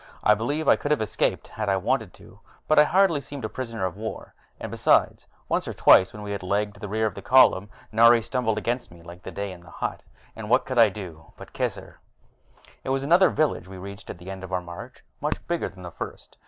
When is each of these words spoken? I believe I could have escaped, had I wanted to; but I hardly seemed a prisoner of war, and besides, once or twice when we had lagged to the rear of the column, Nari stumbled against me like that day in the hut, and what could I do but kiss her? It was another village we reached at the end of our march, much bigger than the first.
I 0.23 0.33
believe 0.33 0.67
I 0.67 0.77
could 0.77 0.89
have 0.89 0.99
escaped, 0.99 1.47
had 1.47 1.69
I 1.69 1.77
wanted 1.77 2.11
to; 2.15 2.39
but 2.67 2.79
I 2.79 2.85
hardly 2.85 3.21
seemed 3.21 3.45
a 3.45 3.49
prisoner 3.49 3.85
of 3.85 3.95
war, 3.95 4.33
and 4.59 4.71
besides, 4.71 5.27
once 5.47 5.67
or 5.67 5.75
twice 5.75 6.11
when 6.11 6.23
we 6.23 6.31
had 6.31 6.41
lagged 6.41 6.73
to 6.73 6.79
the 6.79 6.87
rear 6.89 7.05
of 7.05 7.13
the 7.13 7.21
column, 7.21 7.69
Nari 7.91 8.23
stumbled 8.23 8.57
against 8.57 8.89
me 8.89 9.03
like 9.03 9.21
that 9.21 9.35
day 9.35 9.51
in 9.51 9.61
the 9.61 9.69
hut, 9.69 10.01
and 10.35 10.49
what 10.49 10.65
could 10.65 10.79
I 10.79 10.89
do 10.89 11.33
but 11.37 11.53
kiss 11.53 11.75
her? 11.75 11.99
It 12.83 12.89
was 12.89 13.03
another 13.03 13.29
village 13.29 13.67
we 13.67 13.77
reached 13.77 14.09
at 14.09 14.17
the 14.17 14.31
end 14.31 14.43
of 14.43 14.51
our 14.51 14.59
march, 14.59 15.03
much 15.21 15.35
bigger 15.47 15.69
than 15.69 15.83
the 15.83 15.91
first. 15.91 16.35